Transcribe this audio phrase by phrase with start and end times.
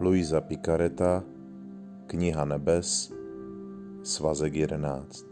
[0.00, 1.22] Luisa Picareta,
[2.06, 3.12] Kniha nebes,
[4.02, 5.24] svazek 11.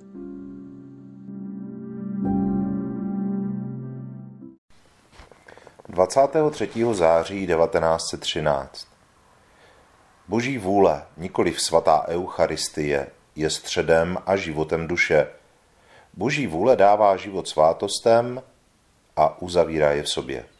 [5.88, 8.88] Dvacátého třetího září 1913
[10.28, 13.06] Boží vůle, nikoli svatá Eucharistie,
[13.36, 15.26] je středem a životem duše.
[16.14, 18.42] Boží vůle dává život svátostem
[19.16, 20.57] a uzavírá je v sobě.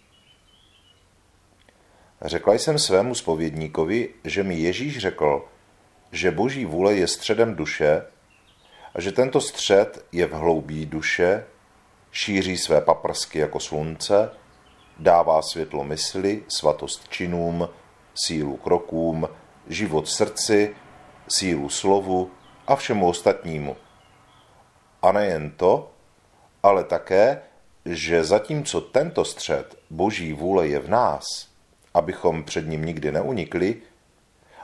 [2.23, 5.45] Řekla jsem svému spovědníkovi, že mi Ježíš řekl,
[6.13, 8.03] že boží vůle je středem duše
[8.95, 11.45] a že tento střed je v hloubí duše,
[12.12, 14.31] šíří své paprsky jako slunce,
[14.99, 17.69] dává světlo mysli, svatost činům,
[18.15, 19.29] sílu krokům,
[19.69, 20.77] život srdci,
[21.29, 22.31] sílu slovu
[22.67, 23.77] a všemu ostatnímu.
[25.03, 25.91] A nejen to,
[26.62, 27.43] ale také,
[27.85, 31.48] že zatímco tento střed boží vůle je v nás,
[31.94, 33.77] abychom před ním nikdy neunikli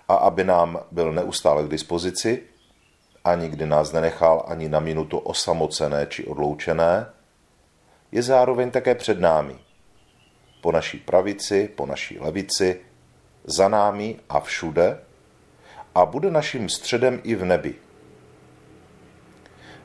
[0.09, 2.43] a aby nám byl neustále k dispozici
[3.25, 7.07] a nikdy nás nenechal ani na minutu osamocené či odloučené,
[8.13, 9.57] je zároveň také před námi.
[10.61, 12.81] Po naší pravici, po naší levici,
[13.45, 14.99] za námi a všude
[15.95, 17.75] a bude naším středem i v nebi.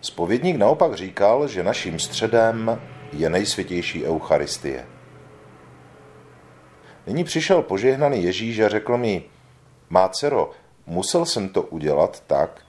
[0.01, 2.81] Spovědník naopak říkal, že naším středem
[3.13, 4.98] je nejsvětější Eucharistie.
[7.07, 9.23] Nyní přišel požehnaný Ježíš a řekl mi,
[9.89, 10.51] má dcero,
[10.85, 12.61] musel jsem to udělat tak,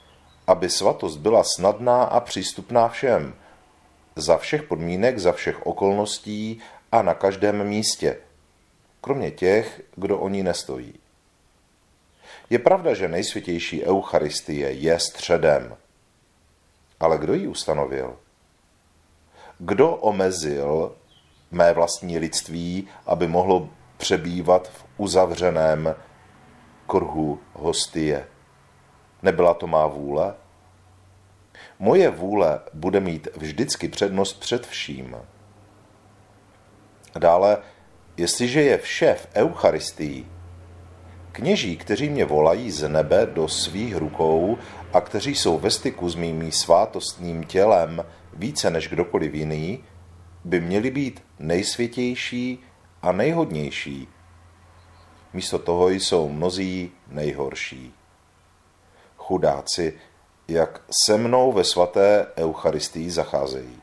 [0.47, 3.35] aby svatost byla snadná a přístupná všem,
[4.17, 6.61] za všech podmínek, za všech okolností
[6.93, 8.17] a na každém místě,
[9.01, 10.95] kromě těch, kdo o ní nestojí.
[12.51, 15.77] Je pravda, že nejsvětější Eucharistie je středem.
[17.01, 18.17] Ale kdo ji ustanovil?
[19.59, 20.97] Kdo omezil
[21.51, 23.69] mé vlastní lidství, aby mohlo
[24.01, 25.95] přebývat v uzavřeném
[26.87, 28.27] kruhu hostie.
[29.23, 30.35] Nebyla to má vůle?
[31.79, 35.17] Moje vůle bude mít vždycky přednost před vším.
[37.19, 37.59] Dále,
[38.17, 40.27] jestliže je vše v Eucharistii,
[41.33, 44.59] kněží, kteří mě volají z nebe do svých rukou
[44.93, 49.85] a kteří jsou ve styku s mým svátostným tělem více než kdokoliv jiný,
[50.45, 52.70] by měli být nejsvětější
[53.03, 54.09] a nejhodnější.
[55.33, 57.95] Místo toho jsou mnozí nejhorší.
[59.17, 59.99] Chudáci,
[60.49, 63.83] jak se mnou ve svaté Eucharistii zacházejí.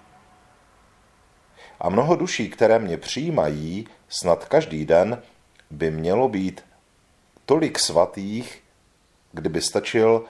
[1.79, 5.21] A mnoho duší, které mě přijímají, snad každý den,
[5.71, 6.63] by mělo být
[7.45, 8.63] tolik svatých,
[9.31, 10.25] kdyby stačil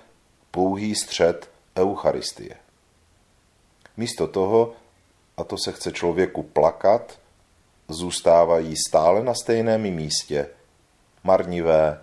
[0.51, 2.55] pouhý střed Eucharistie.
[3.97, 4.73] Místo toho,
[5.37, 7.19] a to se chce člověku plakat,
[7.87, 10.49] zůstávají stále na stejném místě,
[11.23, 12.01] marnivé,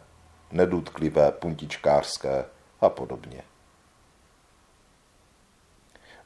[0.53, 2.45] nedůtklivé, puntičkářské
[2.81, 3.43] a podobně.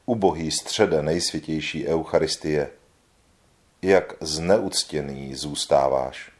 [0.05, 2.69] Ubohý střede nejsvětější Eucharistie,
[3.81, 6.31] jak zneuctěný zůstáváš.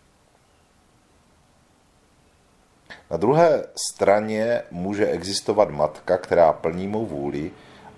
[3.12, 7.52] Na druhé straně může existovat matka, která plní mou vůli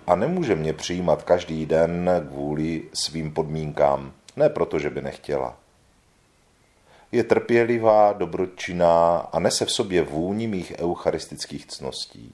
[0.08, 4.14] a nemůže mě přijímat každý den kvůli svým podmínkám.
[4.36, 5.58] Ne proto, že by nechtěla.
[7.12, 12.34] Je trpělivá, dobročinná a nese v sobě vůni mých eucharistických cností.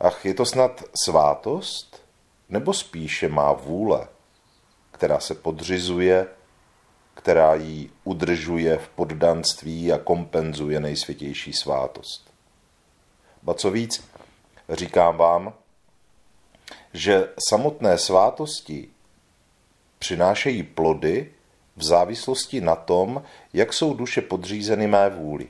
[0.00, 2.02] Ach, je to snad svátost?
[2.48, 4.08] Nebo spíše má vůle,
[4.90, 6.26] která se podřizuje,
[7.14, 12.30] která ji udržuje v poddanství a kompenzuje nejsvětější svátost?
[13.42, 14.04] Ba co víc,
[14.68, 15.54] říkám vám,
[16.92, 18.88] že samotné svátosti
[19.98, 21.30] přinášejí plody
[21.76, 23.22] v závislosti na tom,
[23.52, 25.48] jak jsou duše podřízeny mé vůli.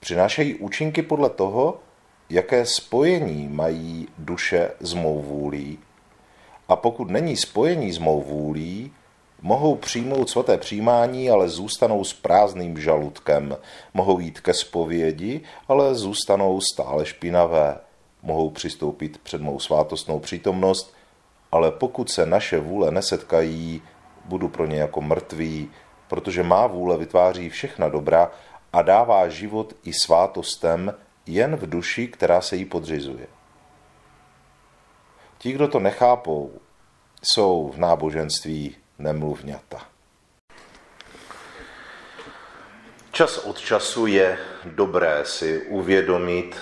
[0.00, 1.80] Přinášejí účinky podle toho,
[2.30, 5.78] jaké spojení mají duše s mou vůlí
[6.70, 8.92] a pokud není spojení s mou vůlí,
[9.42, 13.56] mohou přijmout svaté přijímání, ale zůstanou s prázdným žaludkem.
[13.94, 17.78] Mohou jít ke zpovědi, ale zůstanou stále špinavé.
[18.22, 20.94] Mohou přistoupit před mou svátostnou přítomnost,
[21.52, 23.82] ale pokud se naše vůle nesetkají,
[24.24, 25.70] budu pro ně jako mrtvý,
[26.08, 28.30] protože má vůle vytváří všechna dobra
[28.72, 30.94] a dává život i svátostem
[31.26, 33.26] jen v duši, která se jí podřizuje.
[35.38, 36.60] Ti, kdo to nechápou,
[37.22, 39.86] jsou v náboženství nemluvňata.
[43.12, 46.56] Čas od času je dobré si uvědomit,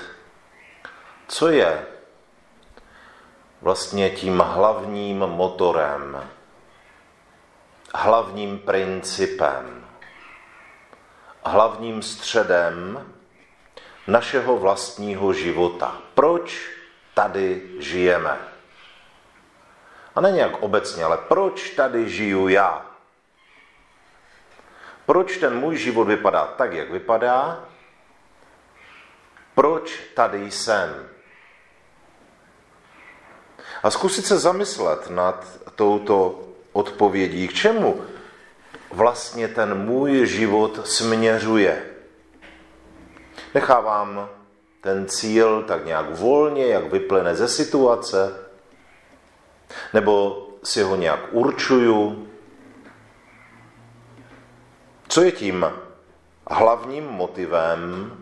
[1.29, 1.87] co je
[3.61, 6.31] vlastně tím hlavním motorem,
[7.95, 9.87] hlavním principem,
[11.45, 13.07] hlavním středem
[14.07, 15.97] našeho vlastního života.
[16.15, 16.71] Proč
[17.15, 18.39] tady žijeme?
[20.15, 22.87] A ne nějak obecně, ale proč tady žiju já?
[25.07, 27.65] Proč ten můj život vypadá tak, jak vypadá?
[29.55, 31.09] Proč tady jsem?
[33.83, 36.41] A zkusit se zamyslet nad touto
[36.73, 38.01] odpovědí, k čemu
[38.91, 41.85] vlastně ten můj život směřuje.
[43.55, 44.29] Nechávám
[44.81, 48.35] ten cíl tak nějak volně, jak vyplyne ze situace,
[49.95, 52.29] nebo si ho nějak určuju.
[55.09, 55.67] Co je tím
[56.51, 58.13] hlavním motivem,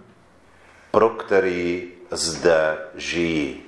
[0.90, 3.65] pro který zde žijí?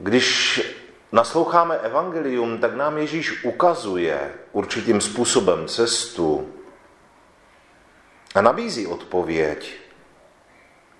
[0.00, 0.60] Když
[1.12, 6.54] nasloucháme evangelium, tak nám Ježíš ukazuje určitým způsobem cestu
[8.34, 9.74] a nabízí odpověď,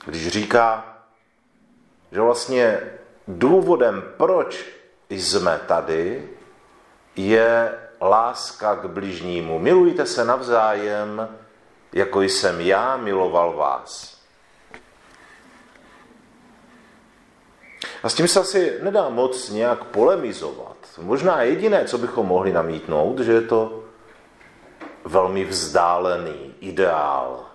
[0.06, 0.97] když říká,
[2.12, 2.81] že vlastně
[3.29, 4.67] důvodem, proč
[5.11, 6.29] jsme tady,
[7.17, 9.58] je láska k bližnímu.
[9.58, 11.29] Milujte se navzájem,
[11.93, 14.19] jako jsem já miloval vás.
[18.02, 20.76] A s tím se asi nedá moc nějak polemizovat.
[20.99, 23.85] Možná jediné, co bychom mohli namítnout, že je to
[25.05, 27.47] velmi vzdálený ideál.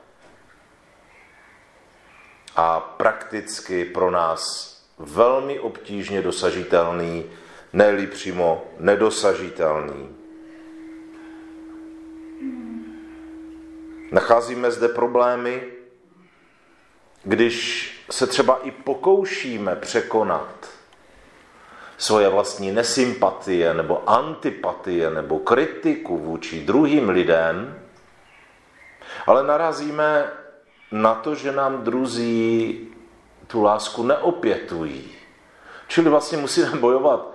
[2.56, 7.26] A prakticky pro nás velmi obtížně dosažitelný,
[7.74, 10.16] ne přímo nedosažitelný.
[14.12, 15.64] Nacházíme zde problémy,
[17.24, 20.68] když se třeba i pokoušíme překonat
[21.98, 27.82] svoje vlastní nesympatie nebo antipatie nebo kritiku vůči druhým lidem,
[29.26, 30.32] ale narazíme
[30.92, 32.80] na to, že nám druzí
[33.48, 35.12] tu lásku neopětují.
[35.88, 37.32] Čili vlastně musíme bojovat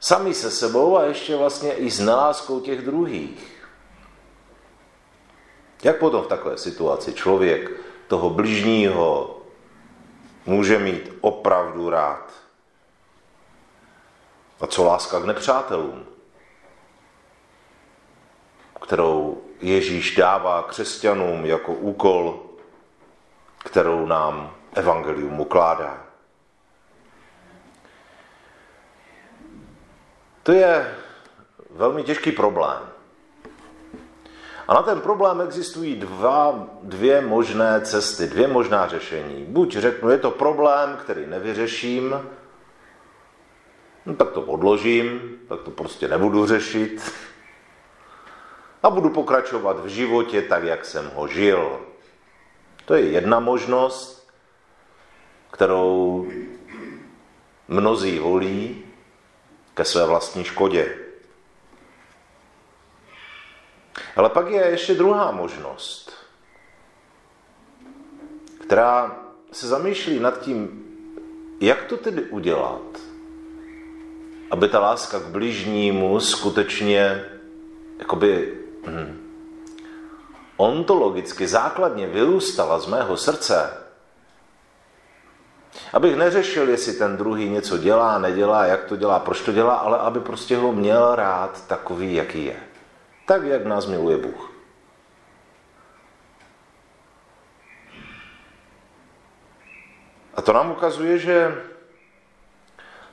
[0.00, 3.56] sami se sebou a ještě vlastně i s neláskou těch druhých.
[5.82, 7.70] Jak potom v takové situaci člověk
[8.08, 9.35] toho bližního
[10.46, 12.32] může mít opravdu rád?
[14.60, 16.06] A co láska k nepřátelům,
[18.82, 22.42] kterou Ježíš dává křesťanům jako úkol,
[23.58, 26.02] kterou nám evangelium ukládá.
[30.42, 30.94] To je
[31.70, 32.95] velmi těžký problém.
[34.68, 39.44] A na ten problém existují dva, dvě možné cesty, dvě možná řešení.
[39.48, 42.20] Buď řeknu, je to problém, který nevyřeším,
[44.06, 47.12] no, tak to odložím, tak to prostě nebudu řešit
[48.82, 51.80] a budu pokračovat v životě tak, jak jsem ho žil.
[52.84, 54.16] To je jedna možnost
[55.56, 56.28] kterou
[57.68, 58.84] mnozí volí
[59.74, 61.05] ke své vlastní škodě.
[64.16, 66.12] Ale pak je ještě druhá možnost,
[68.60, 69.16] která
[69.52, 70.84] se zamýšlí nad tím,
[71.60, 72.82] jak to tedy udělat,
[74.50, 77.24] aby ta láska k bližnímu skutečně
[77.98, 78.54] jakoby
[78.86, 79.30] hm,
[80.56, 83.86] ontologicky základně vyrůstala z mého srdce
[85.92, 89.98] Abych neřešil, jestli ten druhý něco dělá, nedělá, jak to dělá, proč to dělá, ale
[89.98, 92.56] aby prostě ho měl rád takový, jaký je.
[93.26, 94.52] Tak, jak nás miluje Bůh.
[100.34, 101.62] A to nám ukazuje, že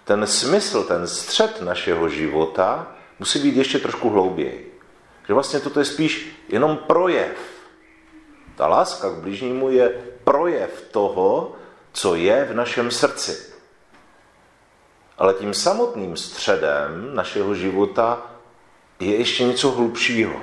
[0.03, 4.79] ten smysl, ten střed našeho života musí být ještě trošku hlouběji.
[5.27, 7.37] Že vlastně toto je spíš jenom projev.
[8.55, 9.89] Ta láska k blížnímu je
[10.23, 11.55] projev toho,
[11.91, 13.53] co je v našem srdci.
[15.17, 18.32] Ale tím samotným středem našeho života
[19.05, 20.41] je ještě něco hlubšího.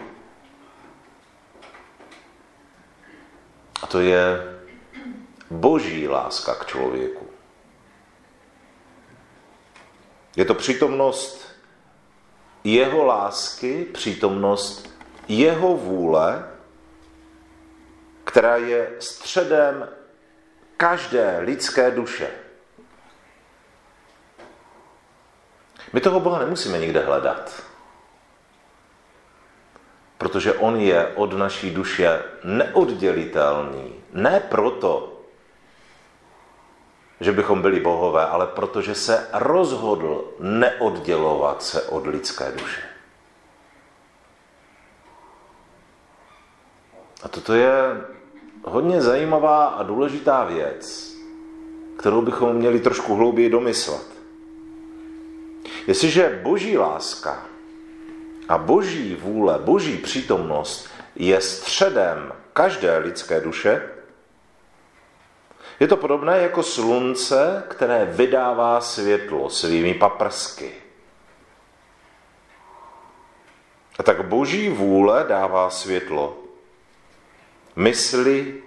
[3.83, 4.25] A to je
[5.51, 7.27] boží láska k člověku.
[10.37, 11.49] Je to přítomnost
[12.65, 14.91] jeho lásky, přítomnost
[15.29, 16.51] jeho vůle,
[18.25, 19.89] která je středem
[20.77, 22.31] každé lidské duše.
[25.93, 27.63] My toho Boha nemusíme nikde hledat,
[30.21, 33.95] protože On je od naší duše neoddělitelný.
[34.13, 35.13] Ne proto,
[37.21, 42.83] že bychom byli bohové, ale protože se rozhodl neoddělovat se od lidské duše.
[47.31, 47.73] toto je
[48.65, 51.17] hodně zajímavá a důležitá věc,
[51.99, 54.07] kterou bychom měli trošku hlouběji domyslet.
[55.87, 57.51] Jestliže boží láska
[58.51, 63.91] a boží vůle, boží přítomnost je středem každé lidské duše,
[65.81, 70.73] je to podobné jako slunce, které vydává světlo svými paprsky.
[73.99, 76.39] A tak boží vůle dává světlo.
[77.77, 78.63] Mysli,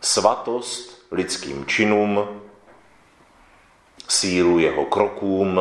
[0.00, 2.40] svatost lidským činům,
[4.08, 5.60] sílu jeho krokům,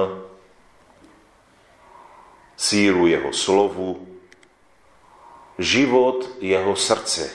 [2.57, 4.07] sílu jeho slovu,
[5.57, 7.31] život jeho srdci.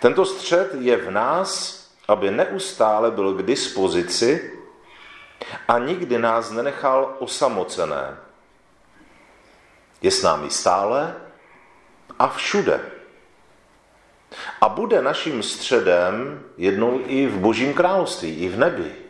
[0.00, 4.58] Tento střed je v nás, aby neustále byl k dispozici
[5.68, 8.16] a nikdy nás nenechal osamocené.
[10.02, 11.14] Je s námi stále
[12.18, 12.80] a všude.
[14.60, 19.01] A bude naším středem jednou i v Božím království, i v nebi.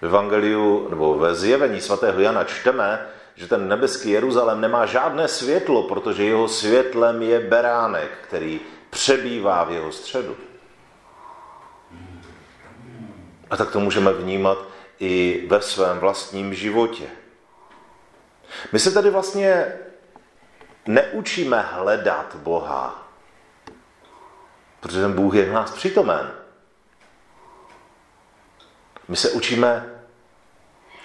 [0.00, 5.82] V Evangeliu nebo ve zjevení svatého Jana čteme, že ten nebeský Jeruzalém nemá žádné světlo,
[5.82, 8.60] protože jeho světlem je beránek, který
[8.90, 10.36] přebývá v jeho středu.
[13.50, 14.58] A tak to můžeme vnímat
[14.98, 17.04] i ve svém vlastním životě.
[18.72, 19.72] My se tady vlastně
[20.86, 23.08] neučíme hledat Boha,
[24.80, 26.30] protože ten Bůh je v nás přítomen.
[29.08, 30.00] My se učíme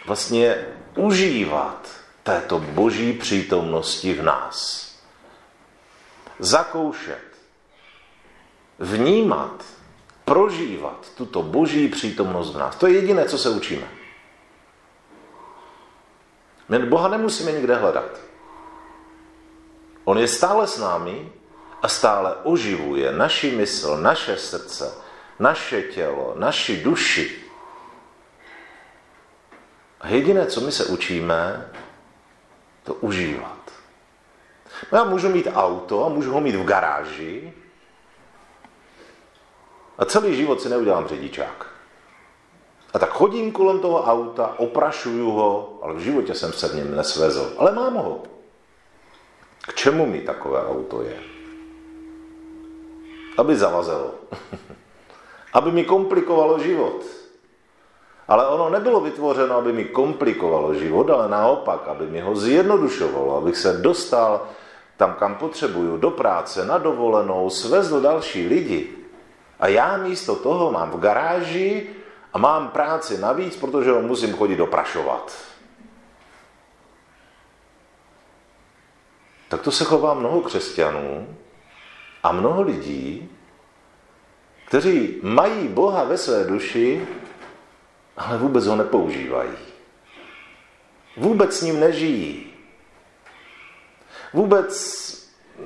[0.05, 1.89] vlastně užívat
[2.23, 4.87] této boží přítomnosti v nás.
[6.39, 7.23] Zakoušet,
[8.79, 9.65] vnímat,
[10.25, 12.75] prožívat tuto boží přítomnost v nás.
[12.75, 13.87] To je jediné, co se učíme.
[16.69, 18.19] My Boha nemusíme nikde hledat.
[20.03, 21.31] On je stále s námi
[21.81, 24.93] a stále oživuje naši mysl, naše srdce,
[25.39, 27.41] naše tělo, naši duši.
[30.01, 31.69] A jediné, co my se učíme,
[32.83, 33.71] to užívat.
[34.91, 37.53] No já můžu mít auto a můžu ho mít v garáži
[39.97, 41.65] a celý život si neudělám řidičák.
[42.93, 46.95] A tak chodím kolem toho auta, oprašuju ho, ale v životě jsem se v něm
[46.95, 47.53] nesvezl.
[47.57, 48.23] Ale mám ho.
[49.61, 51.19] K čemu mi takové auto je?
[53.37, 54.13] Aby zavazelo.
[55.53, 57.20] aby mi komplikovalo život.
[58.31, 63.57] Ale ono nebylo vytvořeno, aby mi komplikovalo život, ale naopak, aby mi ho zjednodušovalo, abych
[63.57, 64.47] se dostal
[64.97, 68.87] tam, kam potřebuju, do práce, na dovolenou, svezl další lidi.
[69.59, 71.89] A já místo toho mám v garáži
[72.33, 75.35] a mám práci navíc, protože ho musím chodit doprašovat.
[79.49, 81.27] Tak to se chová mnoho křesťanů
[82.23, 83.29] a mnoho lidí,
[84.67, 87.07] kteří mají Boha ve své duši,
[88.17, 89.51] ale vůbec ho nepoužívají.
[91.17, 92.53] Vůbec s ním nežijí.
[94.33, 94.71] Vůbec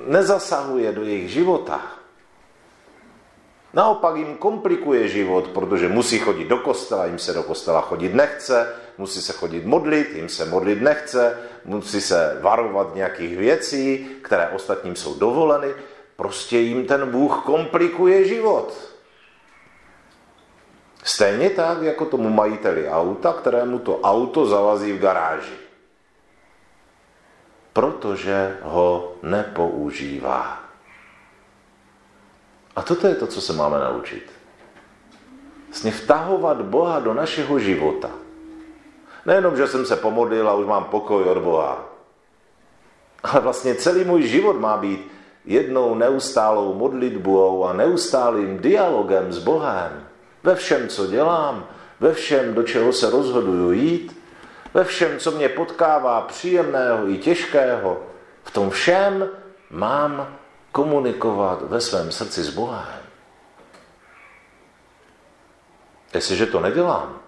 [0.06, 1.80] nezasahuje do jejich života.
[3.74, 8.74] Naopak jim komplikuje život, protože musí chodit do kostela, jim se do kostela chodit nechce,
[8.98, 14.96] musí se chodit modlit, jim se modlit nechce, musí se varovat nějakých věcí, které ostatním
[14.96, 15.74] jsou dovoleny.
[16.16, 18.95] Prostě jim ten Bůh komplikuje život.
[21.06, 25.54] Stejně tak, jako tomu majiteli auta, kterému to auto zavazí v garáži.
[27.72, 30.60] Protože ho nepoužívá.
[32.76, 34.32] A toto je to, co se máme naučit.
[35.68, 38.10] Vlastně vtahovat Boha do našeho života.
[39.26, 41.86] Nejenom, že jsem se pomodlil a už mám pokoj od Boha.
[43.22, 45.12] Ale vlastně celý můj život má být
[45.44, 50.05] jednou neustálou modlitbou a neustálým dialogem s Bohem.
[50.46, 51.66] Ve všem, co dělám,
[52.00, 54.22] ve všem, do čeho se rozhoduju jít,
[54.74, 58.02] ve všem, co mě potkává příjemného i těžkého,
[58.44, 59.28] v tom všem
[59.70, 60.36] mám
[60.72, 63.00] komunikovat ve svém srdci s Bohem.
[66.14, 67.18] Jestliže to nedělám,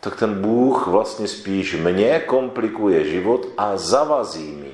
[0.00, 4.72] tak ten Bůh vlastně spíš mě komplikuje život a zavazí mi.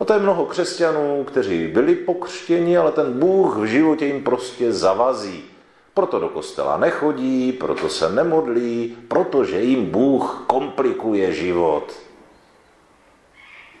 [0.00, 4.72] A to je mnoho křesťanů, kteří byli pokřtěni, ale ten Bůh v životě jim prostě
[4.72, 5.49] zavazí.
[5.94, 11.92] Proto do kostela nechodí, proto se nemodlí, protože jim Bůh komplikuje život.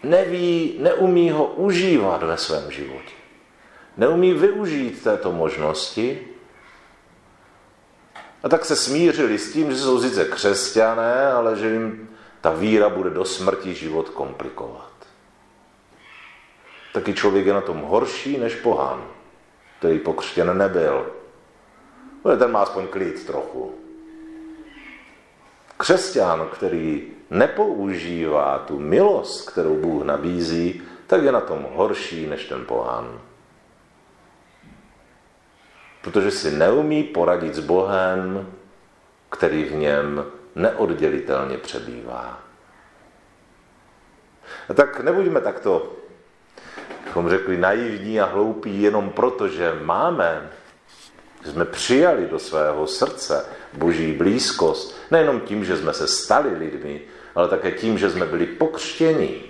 [0.02, 3.14] Neví, neumí ho užívat ve svém životě.
[3.96, 6.28] Neumí využít této možnosti.
[8.42, 12.88] A tak se smířili s tím, že jsou sice křesťané, ale že jim ta víra
[12.88, 14.90] bude do smrti život komplikovat.
[16.92, 19.04] taky člověk je na tom horší než pohán,
[19.78, 21.19] který pokřtěn nebyl.
[22.24, 23.74] No, ten má aspoň klid trochu.
[25.76, 32.64] Křesťan, který nepoužívá tu milost, kterou Bůh nabízí, tak je na tom horší než ten
[32.64, 33.20] pohán.
[36.02, 38.52] Protože si neumí poradit s Bohem,
[39.30, 40.24] který v něm
[40.54, 42.40] neoddělitelně přebývá.
[44.68, 45.92] A tak nebuďme takto,
[47.04, 50.50] bychom řekli, naivní a hloupí jenom proto, že máme,
[51.44, 57.00] že jsme přijali do svého srdce boží blízkost, nejenom tím, že jsme se stali lidmi,
[57.34, 59.42] ale také tím, že jsme byli pokřtěni.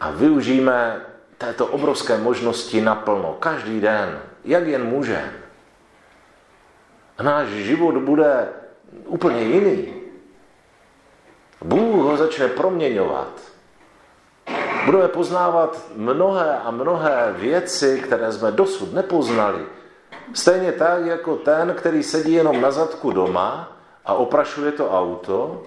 [0.00, 1.00] A využijeme
[1.38, 5.32] této obrovské možnosti naplno, každý den, jak jen můžeme.
[7.18, 8.48] A náš život bude
[9.06, 9.94] úplně jiný.
[11.64, 13.40] Bůh ho začne proměňovat.
[14.84, 19.66] Budeme poznávat mnohé a mnohé věci, které jsme dosud nepoznali.
[20.34, 25.62] Stejně tak, jako ten, který sedí jenom na zadku doma a oprašuje to auto,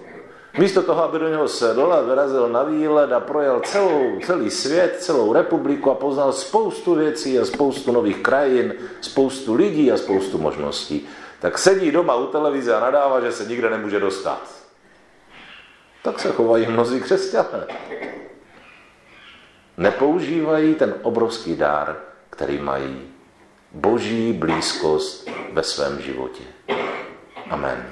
[0.58, 4.96] místo toho, aby do něho sedl a vyrazil na výlet a projel celou, celý svět,
[4.98, 11.08] celou republiku a poznal spoustu věcí a spoustu nových krajin, spoustu lidí a spoustu možností,
[11.40, 14.42] tak sedí doma u televize a nadává, že se nikde nemůže dostat.
[16.02, 17.66] Tak se chovají mnozí křesťané.
[19.76, 21.96] Nepoužívají ten obrovský dár,
[22.30, 23.13] který mají
[23.74, 26.42] boží blízkost ve svém životě.
[27.50, 27.86] Amen.